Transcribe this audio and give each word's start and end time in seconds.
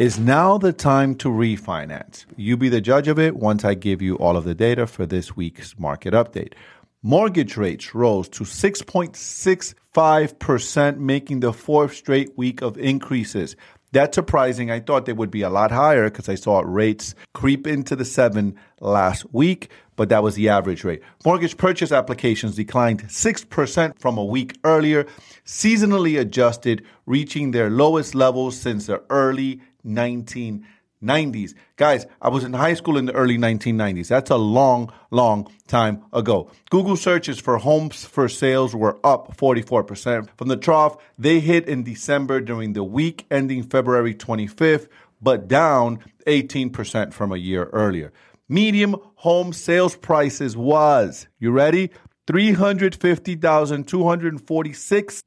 Is 0.00 0.18
now 0.18 0.58
the 0.58 0.72
time 0.72 1.14
to 1.16 1.28
refinance? 1.28 2.24
You 2.34 2.56
be 2.56 2.68
the 2.68 2.80
judge 2.80 3.06
of 3.06 3.20
it 3.20 3.36
once 3.36 3.64
I 3.64 3.74
give 3.74 4.02
you 4.02 4.16
all 4.16 4.36
of 4.36 4.42
the 4.42 4.56
data 4.56 4.88
for 4.88 5.06
this 5.06 5.36
week's 5.36 5.78
market 5.78 6.14
update. 6.14 6.54
Mortgage 7.04 7.56
rates 7.56 7.94
rose 7.94 8.28
to 8.30 8.42
6.65%, 8.42 10.98
making 10.98 11.38
the 11.38 11.52
fourth 11.52 11.94
straight 11.94 12.36
week 12.36 12.60
of 12.60 12.76
increases. 12.76 13.54
That's 13.92 14.16
surprising. 14.16 14.68
I 14.68 14.80
thought 14.80 15.06
they 15.06 15.12
would 15.12 15.30
be 15.30 15.42
a 15.42 15.48
lot 15.48 15.70
higher 15.70 16.10
because 16.10 16.28
I 16.28 16.34
saw 16.34 16.64
rates 16.66 17.14
creep 17.32 17.68
into 17.68 17.94
the 17.94 18.04
seven 18.04 18.56
last 18.80 19.32
week, 19.32 19.70
but 19.94 20.08
that 20.08 20.24
was 20.24 20.34
the 20.34 20.48
average 20.48 20.82
rate. 20.82 21.02
Mortgage 21.24 21.56
purchase 21.56 21.92
applications 21.92 22.56
declined 22.56 23.04
6% 23.04 24.00
from 24.00 24.18
a 24.18 24.24
week 24.24 24.58
earlier, 24.64 25.06
seasonally 25.46 26.18
adjusted, 26.18 26.84
reaching 27.06 27.52
their 27.52 27.70
lowest 27.70 28.16
levels 28.16 28.60
since 28.60 28.86
the 28.86 29.00
early 29.08 29.60
1990s. 29.86 31.54
Guys, 31.76 32.06
I 32.20 32.28
was 32.28 32.44
in 32.44 32.52
high 32.52 32.74
school 32.74 32.96
in 32.96 33.06
the 33.06 33.12
early 33.12 33.38
1990s. 33.38 34.08
That's 34.08 34.30
a 34.30 34.36
long, 34.36 34.92
long 35.10 35.50
time 35.66 36.02
ago. 36.12 36.50
Google 36.70 36.96
searches 36.96 37.38
for 37.38 37.58
homes 37.58 38.04
for 38.04 38.28
sales 38.28 38.74
were 38.74 38.98
up 39.04 39.36
44%. 39.36 40.28
From 40.36 40.48
the 40.48 40.56
trough, 40.56 40.96
they 41.18 41.40
hit 41.40 41.68
in 41.68 41.82
December 41.82 42.40
during 42.40 42.72
the 42.72 42.84
week 42.84 43.26
ending 43.30 43.62
February 43.62 44.14
25th, 44.14 44.88
but 45.20 45.48
down 45.48 45.98
18% 46.26 47.12
from 47.12 47.32
a 47.32 47.36
year 47.36 47.64
earlier. 47.72 48.12
Medium 48.48 48.96
home 49.16 49.52
sales 49.52 49.96
prices 49.96 50.56
was, 50.56 51.28
you 51.38 51.50
ready? 51.50 51.90
$350,246, 52.26 55.22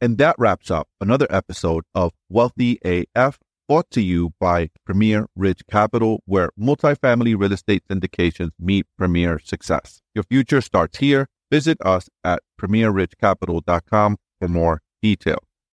And 0.00 0.18
that 0.18 0.36
wraps 0.38 0.70
up 0.70 0.88
another 1.00 1.26
episode 1.30 1.84
of 1.94 2.12
Wealthy 2.28 2.78
AF 2.84 3.38
brought 3.68 3.90
to 3.90 4.00
you 4.00 4.32
by 4.40 4.70
Premier 4.84 5.26
Ridge 5.34 5.62
Capital, 5.70 6.22
where 6.26 6.50
multifamily 6.58 7.38
real 7.38 7.52
estate 7.52 7.82
syndications 7.90 8.50
meet 8.58 8.86
premier 8.96 9.38
success. 9.38 10.02
Your 10.14 10.24
future 10.24 10.60
starts 10.60 10.98
here. 10.98 11.28
Visit 11.50 11.78
us 11.80 12.08
at 12.24 12.42
premierridgecapital.com 12.60 14.16
for 14.40 14.48
more 14.48 14.82
details. 15.02 15.45